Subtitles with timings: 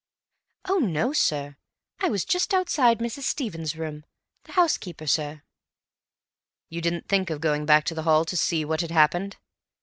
[0.67, 1.57] "Oh, no, sir.
[1.99, 3.21] I was just outside Mrs.
[3.21, 4.03] Stevens' room.
[4.45, 5.43] The housekeeper, sir."
[6.69, 9.37] "You didn't think of going back to the hall to see what had happened?"